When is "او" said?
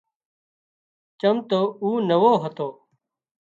1.81-1.89